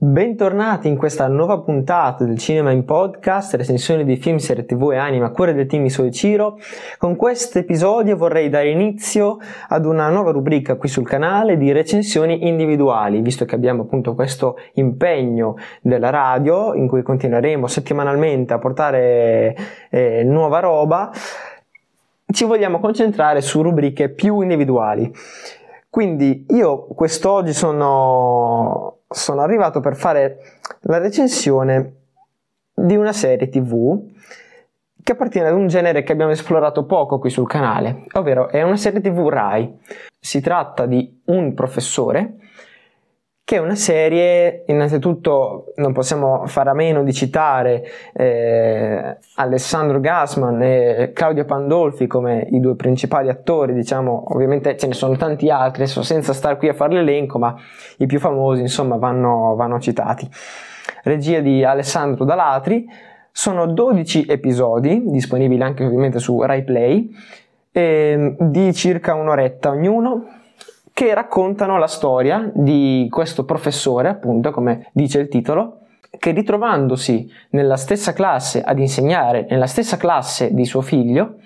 [0.00, 4.96] Bentornati in questa nuova puntata del Cinema in Podcast, recensioni di film, serie tv e
[4.96, 6.56] anime a cuore del team Iso Ciro.
[6.98, 12.46] Con questo episodio vorrei dare inizio ad una nuova rubrica qui sul canale di recensioni
[12.46, 19.56] individuali, visto che abbiamo appunto questo impegno della radio in cui continueremo settimanalmente a portare
[19.90, 21.10] eh, nuova roba,
[22.30, 25.12] ci vogliamo concentrare su rubriche più individuali.
[25.90, 30.38] Quindi io quest'oggi sono sono arrivato per fare
[30.80, 31.94] la recensione
[32.74, 33.98] di una serie tv
[35.02, 38.76] che appartiene ad un genere che abbiamo esplorato poco qui sul canale, ovvero è una
[38.76, 39.78] serie tv Rai.
[40.20, 42.34] Si tratta di un professore
[43.48, 50.60] che è una serie, innanzitutto non possiamo fare a meno di citare eh, Alessandro Gassman
[50.60, 55.84] e Claudio Pandolfi come i due principali attori, diciamo, ovviamente ce ne sono tanti altri,
[55.84, 57.56] adesso senza stare qui a fare l'elenco, ma
[57.96, 60.28] i più famosi insomma vanno, vanno citati.
[61.04, 62.86] Regia di Alessandro Dalatri,
[63.32, 67.16] sono 12 episodi, disponibili anche ovviamente su Rai Play,
[67.72, 70.37] eh, di circa un'oretta ognuno,
[70.98, 75.82] che raccontano la storia di questo professore, appunto, come dice il titolo,
[76.18, 81.36] che ritrovandosi nella stessa classe ad insegnare, nella stessa classe di suo figlio,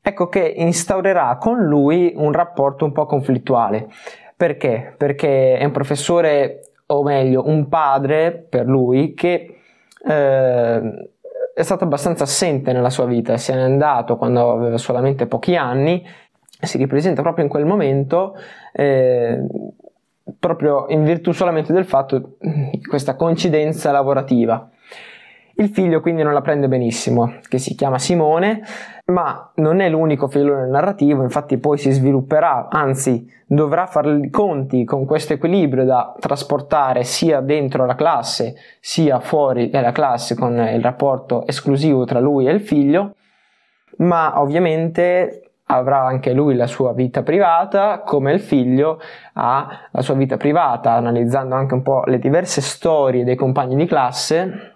[0.00, 3.88] ecco che instaurerà con lui un rapporto un po' conflittuale.
[4.36, 4.94] Perché?
[4.96, 9.62] Perché è un professore, o meglio, un padre per lui che
[10.06, 11.08] eh,
[11.52, 16.06] è stato abbastanza assente nella sua vita, se n'è andato quando aveva solamente pochi anni
[16.66, 18.36] si ripresenta proprio in quel momento
[18.72, 19.44] eh,
[20.38, 24.68] proprio in virtù solamente del fatto di questa coincidenza lavorativa.
[25.56, 28.62] Il figlio quindi non la prende benissimo, che si chiama Simone,
[29.06, 34.84] ma non è l'unico filone narrativo, infatti poi si svilupperà, anzi dovrà fare i conti
[34.84, 40.80] con questo equilibrio da trasportare sia dentro la classe sia fuori dalla classe con il
[40.80, 43.16] rapporto esclusivo tra lui e il figlio,
[43.98, 49.00] ma ovviamente avrà anche lui la sua vita privata, come il figlio
[49.34, 53.86] ha la sua vita privata, analizzando anche un po' le diverse storie dei compagni di
[53.86, 54.74] classe,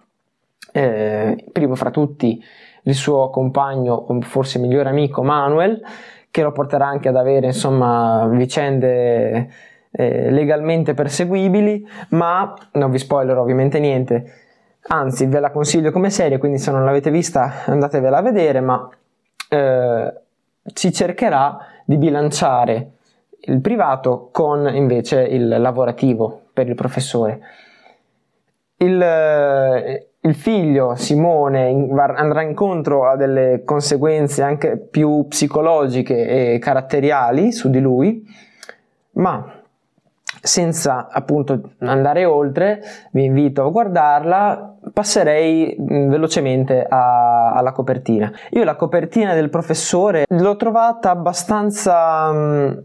[0.72, 2.42] eh, primo fra tutti
[2.82, 5.82] il suo compagno, forse migliore amico Manuel,
[6.30, 9.50] che lo porterà anche ad avere insomma vicende
[9.90, 14.32] eh, legalmente perseguibili, ma non vi spoilerò ovviamente niente,
[14.88, 18.88] anzi ve la consiglio come serie, quindi se non l'avete vista andatevela a vedere, ma
[19.48, 20.12] eh,
[20.72, 22.90] si cercherà di bilanciare
[23.46, 27.40] il privato con invece il lavorativo per il professore.
[28.76, 37.52] Il, eh, il figlio Simone andrà incontro a delle conseguenze anche più psicologiche e caratteriali
[37.52, 38.24] su di lui,
[39.12, 39.60] ma
[40.40, 42.80] senza appunto andare oltre,
[43.12, 48.32] vi invito a guardarla, passerei mm, velocemente a, alla copertina.
[48.50, 52.84] Io la copertina del professore l'ho trovata abbastanza um,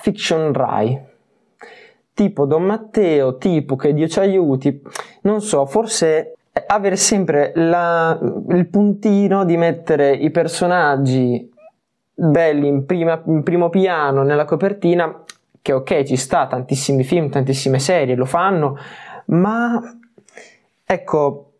[0.00, 0.98] fiction Rai,
[2.14, 4.82] tipo Don Matteo, tipo che Dio ci aiuti,
[5.22, 6.32] non so, forse
[6.66, 11.48] avere sempre la, il puntino di mettere i personaggi
[12.14, 15.22] belli in, prima, in primo piano nella copertina
[15.60, 18.78] che ok, ci sta, tantissimi film, tantissime serie lo fanno,
[19.26, 19.80] ma
[20.90, 21.52] ecco,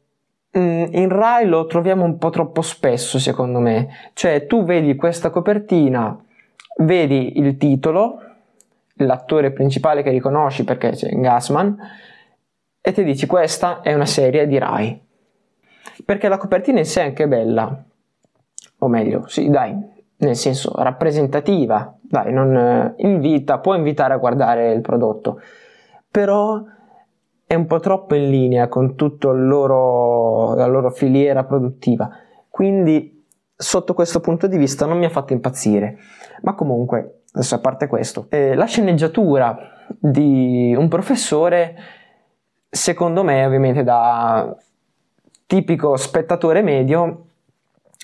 [0.56, 5.28] mm, in Rai lo troviamo un po' troppo spesso secondo me, cioè tu vedi questa
[5.28, 6.18] copertina,
[6.78, 8.22] vedi il titolo,
[8.94, 11.76] l'attore principale che riconosci perché c'è Gassman,
[12.80, 14.98] e ti dici questa è una serie di Rai.
[16.04, 17.84] Perché la copertina in sé è anche bella,
[18.78, 19.76] o meglio, sì dai,
[20.16, 25.38] nel senso rappresentativa, dai, non eh, invita, può invitare a guardare il prodotto,
[26.10, 26.62] però
[27.48, 32.10] è un po' troppo in linea con tutta la loro filiera produttiva.
[32.50, 33.24] Quindi,
[33.56, 35.96] sotto questo punto di vista, non mi ha fatto impazzire.
[36.42, 39.56] Ma comunque, adesso a parte questo, eh, la sceneggiatura
[39.98, 41.74] di un professore,
[42.68, 44.54] secondo me, ovviamente da
[45.46, 47.28] tipico spettatore medio,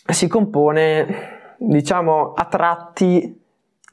[0.06, 3.43] si compone diciamo, a tratti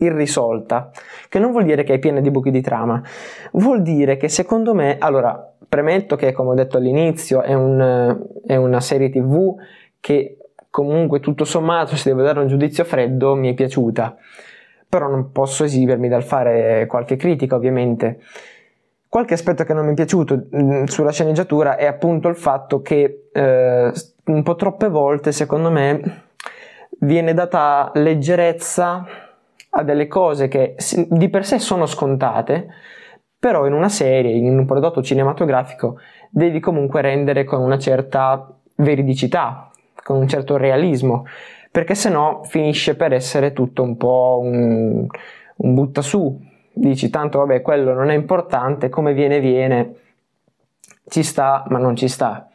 [0.01, 0.91] irrisolta,
[1.29, 3.01] che non vuol dire che è piena di buchi di trama,
[3.53, 8.55] vuol dire che secondo me, allora, premetto che come ho detto all'inizio è, un, è
[8.55, 9.55] una serie tv
[9.99, 10.37] che
[10.69, 14.15] comunque tutto sommato, se devo dare un giudizio freddo, mi è piaciuta,
[14.89, 18.19] però non posso esibermi dal fare qualche critica ovviamente.
[19.07, 22.81] Qualche aspetto che non mi è piaciuto mh, mm, sulla sceneggiatura è appunto il fatto
[22.81, 23.91] che eh,
[24.25, 26.23] un po' troppe volte, secondo me,
[26.99, 29.05] viene data leggerezza
[29.71, 30.75] a delle cose che
[31.07, 32.67] di per sé sono scontate,
[33.39, 35.97] però in una serie, in un prodotto cinematografico,
[36.29, 39.71] devi comunque rendere con una certa veridicità,
[40.03, 41.25] con un certo realismo,
[41.71, 45.07] perché se no finisce per essere tutto un po' un,
[45.55, 46.39] un butta su.
[46.73, 49.95] Dici tanto vabbè, quello non è importante, come viene viene,
[51.07, 52.50] ci sta, ma non ci sta.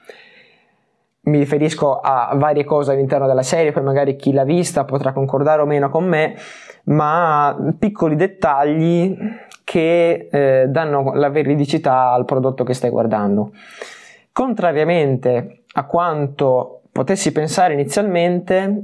[1.26, 5.62] Mi riferisco a varie cose all'interno della serie, poi magari chi l'ha vista potrà concordare
[5.62, 6.36] o meno con me,
[6.84, 9.16] ma piccoli dettagli
[9.64, 13.50] che eh, danno la veridicità al prodotto che stai guardando.
[14.30, 18.82] Contrariamente a quanto potessi pensare inizialmente,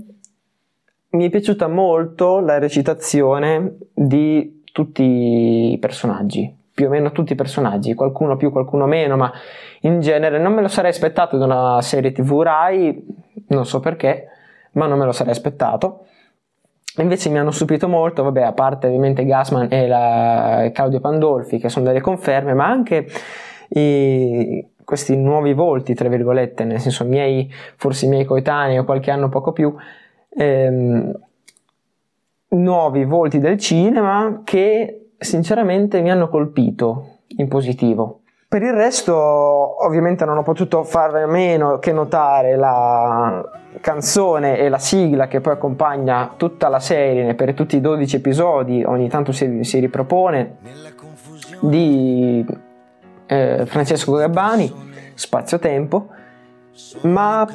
[1.10, 7.36] mi è piaciuta molto la recitazione di tutti i personaggi, più o meno tutti i
[7.36, 9.32] personaggi, qualcuno più, qualcuno meno, ma
[9.80, 13.06] in genere non me lo sarei aspettato da una serie TV Rai,
[13.48, 14.28] non so perché,
[14.72, 16.06] ma non me lo sarei aspettato.
[16.98, 21.68] Invece mi hanno stupito molto, vabbè, a parte ovviamente Gassman e la Claudio Pandolfi, che
[21.68, 23.06] sono delle conferme, ma anche
[23.68, 29.10] i, questi nuovi volti, tra virgolette, nel senso miei, forse i miei coetanei o qualche
[29.10, 29.74] anno poco più,
[30.36, 31.12] ehm,
[32.48, 38.20] nuovi volti del cinema che sinceramente mi hanno colpito in positivo.
[38.52, 39.14] Per il resto,
[39.82, 43.42] ovviamente, non ho potuto fare a meno che notare la
[43.80, 48.84] canzone e la sigla che poi accompagna tutta la serie per tutti i 12 episodi,
[48.84, 50.58] ogni tanto si, si ripropone,
[51.60, 52.44] di
[53.24, 54.70] eh, Francesco Gabbani,
[55.14, 56.08] Spazio-Tempo,
[57.04, 57.46] ma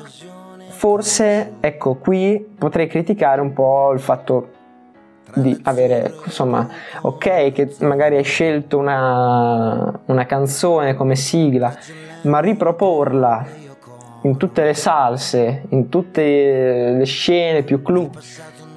[0.69, 4.49] forse, ecco, qui potrei criticare un po' il fatto
[5.35, 6.67] di avere, insomma,
[7.01, 11.75] ok, che magari hai scelto una, una canzone come sigla,
[12.23, 13.45] ma riproporla
[14.23, 18.09] in tutte le salse, in tutte le scene più clou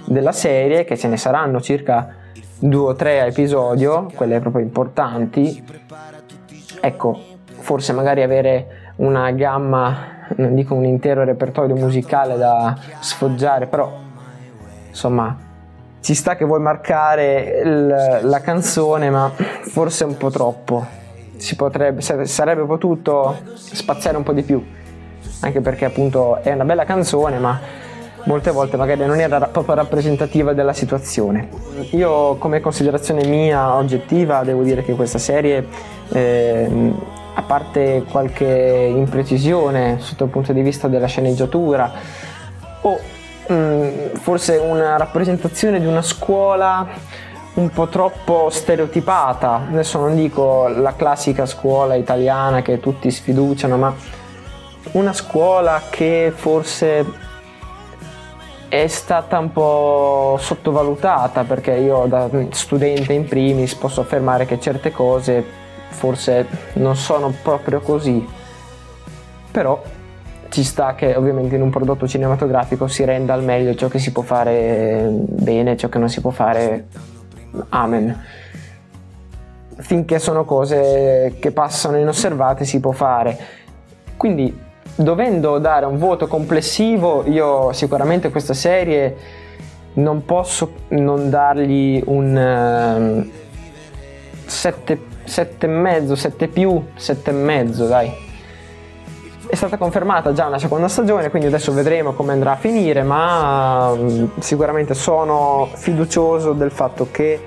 [0.06, 2.14] della serie, che ce ne saranno circa
[2.58, 5.64] due o tre a episodio, quelle proprio importanti,
[6.80, 13.92] ecco, forse magari avere una gamma non dico un intero repertorio musicale da sfoggiare, però
[14.88, 15.36] insomma
[16.00, 19.30] ci sta che vuoi marcare il, la canzone, ma
[19.62, 20.86] forse un po' troppo.
[21.36, 24.62] Si potrebbe, sarebbe potuto spaziare un po' di più,
[25.40, 27.58] anche perché appunto è una bella canzone, ma
[28.24, 31.48] molte volte magari non era proprio rappresentativa della situazione.
[31.92, 35.66] Io come considerazione mia oggettiva devo dire che questa serie
[36.12, 36.92] eh,
[37.34, 38.44] a parte qualche
[38.94, 41.90] imprecisione sotto il punto di vista della sceneggiatura
[42.82, 42.98] o
[43.52, 46.86] mm, forse una rappresentazione di una scuola
[47.54, 53.94] un po' troppo stereotipata, adesso non dico la classica scuola italiana che tutti sfiduciano, ma
[54.92, 57.04] una scuola che forse
[58.68, 64.92] è stata un po' sottovalutata perché io da studente in primis posso affermare che certe
[64.92, 65.44] cose
[65.88, 68.26] forse non sono proprio così,
[69.50, 69.82] però
[70.50, 74.12] ci sta che ovviamente in un prodotto cinematografico si renda al meglio ciò che si
[74.12, 76.88] può fare bene, ciò che non si può fare
[77.70, 78.22] amen.
[79.76, 83.38] Finché sono cose che passano inosservate si può fare.
[84.16, 84.54] Quindi
[84.96, 89.16] dovendo dare un voto complessivo, io sicuramente questa serie
[89.94, 93.30] non posso non dargli un uh,
[94.46, 98.28] 7 7,5, 7 più, 7,5 dai.
[99.50, 103.92] È stata confermata già una seconda stagione, quindi adesso vedremo come andrà a finire, ma
[103.92, 107.42] mm, sicuramente sono fiducioso del fatto che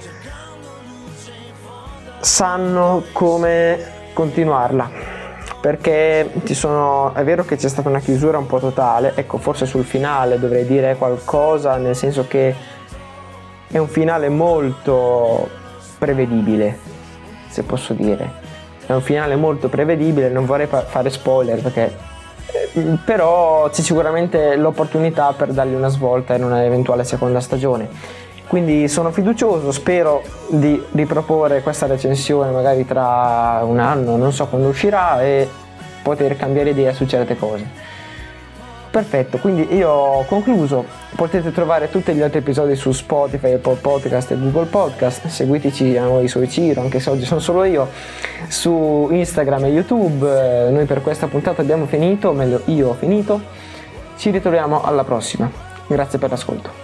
[2.19, 4.89] sanno come continuarla.
[5.62, 9.86] Perché sono, è vero che c'è stata una chiusura un po' totale, ecco, forse sul
[9.86, 12.53] finale dovrei dire qualcosa, nel senso che
[13.69, 15.48] è un finale molto
[15.98, 16.77] prevedibile
[17.48, 18.42] se posso dire.
[18.93, 21.97] È un finale molto prevedibile, non vorrei pa- fare spoiler perché
[22.51, 27.89] eh, però c'è sicuramente l'opportunità per dargli una svolta in una eventuale seconda stagione.
[28.45, 34.67] Quindi sono fiducioso, spero di riproporre questa recensione magari tra un anno, non so quando
[34.67, 35.50] uscirà e
[36.03, 37.67] poter cambiare idea su certe cose.
[38.91, 40.85] Perfetto, quindi io ho concluso,
[41.15, 46.03] potete trovare tutti gli altri episodi su Spotify, Apple Podcast e Google Podcast, seguiteci a
[46.03, 47.89] noi su Ciro, anche se oggi sono solo io,
[48.48, 53.41] su Instagram e YouTube, noi per questa puntata abbiamo finito, o meglio io ho finito,
[54.17, 55.50] ci ritroviamo alla prossima,
[55.88, 56.82] grazie per l'ascolto.